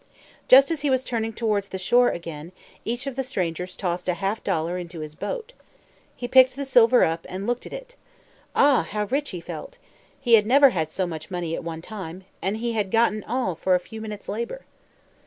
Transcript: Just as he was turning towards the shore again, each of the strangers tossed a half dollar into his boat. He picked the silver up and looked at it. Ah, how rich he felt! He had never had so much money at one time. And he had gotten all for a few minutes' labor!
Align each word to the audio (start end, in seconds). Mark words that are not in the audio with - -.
Just 0.47 0.71
as 0.71 0.81
he 0.81 0.89
was 0.89 1.03
turning 1.03 1.31
towards 1.31 1.67
the 1.67 1.77
shore 1.77 2.09
again, 2.09 2.53
each 2.85 3.05
of 3.05 3.15
the 3.15 3.21
strangers 3.23 3.75
tossed 3.75 4.09
a 4.09 4.15
half 4.15 4.43
dollar 4.43 4.75
into 4.79 5.01
his 5.01 5.13
boat. 5.13 5.53
He 6.15 6.27
picked 6.27 6.55
the 6.55 6.65
silver 6.65 7.03
up 7.03 7.23
and 7.29 7.45
looked 7.45 7.67
at 7.67 7.71
it. 7.73 7.95
Ah, 8.55 8.81
how 8.81 9.03
rich 9.05 9.29
he 9.29 9.39
felt! 9.39 9.77
He 10.19 10.33
had 10.33 10.47
never 10.47 10.71
had 10.71 10.89
so 10.89 11.05
much 11.05 11.29
money 11.29 11.53
at 11.55 11.63
one 11.63 11.83
time. 11.83 12.23
And 12.41 12.57
he 12.57 12.73
had 12.73 12.89
gotten 12.89 13.23
all 13.25 13.53
for 13.53 13.75
a 13.75 13.79
few 13.79 14.01
minutes' 14.01 14.27
labor! 14.27 14.65